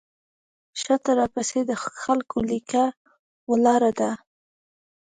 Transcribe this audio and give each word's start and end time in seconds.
شاته 0.81 1.11
راپسې 1.19 1.59
د 1.65 1.71
خلکو 2.03 2.37
لیکه 2.51 2.83
ولاړه 3.51 3.91
ده. 3.99 4.11